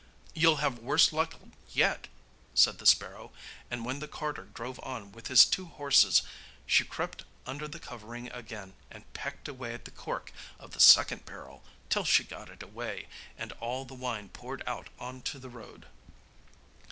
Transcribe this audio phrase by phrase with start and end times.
[0.33, 1.35] 'You'll have worse luck
[1.69, 2.07] yet,'
[2.55, 3.31] said the sparrow;
[3.69, 6.23] and when the carter drove on with his two horses
[6.65, 11.23] she crept under the covering again, and pecked away at the cork of the second
[11.25, 15.49] barrel till she got it away, and all the wine poured out on to the
[15.51, 15.85] road.